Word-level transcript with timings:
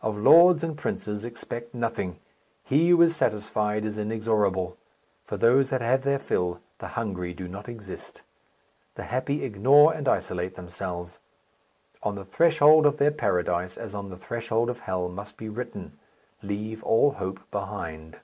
Of 0.00 0.16
lords 0.18 0.64
and 0.64 0.76
princes 0.76 1.24
expect 1.24 1.74
nothing. 1.76 2.18
He 2.64 2.88
who 2.88 3.00
is 3.02 3.14
satisfied 3.14 3.84
is 3.84 3.98
inexorable. 3.98 4.76
For 5.22 5.36
those 5.36 5.70
that 5.70 5.80
have 5.80 6.02
their 6.02 6.18
fill 6.18 6.60
the 6.80 6.88
hungry 6.98 7.32
do 7.34 7.46
not 7.46 7.68
exist. 7.68 8.22
The 8.96 9.04
happy 9.04 9.44
ignore 9.44 9.94
and 9.94 10.08
isolate 10.08 10.56
themselves. 10.56 11.20
On 12.02 12.16
the 12.16 12.24
threshold 12.24 12.84
of 12.84 12.96
their 12.96 13.12
paradise, 13.12 13.78
as 13.78 13.94
on 13.94 14.10
the 14.10 14.16
threshold 14.18 14.70
of 14.70 14.80
hell, 14.80 15.08
must 15.08 15.36
be 15.36 15.48
written, 15.48 15.96
"Leave 16.42 16.82
all 16.82 17.12
hope 17.12 17.48
behind." 17.52 18.16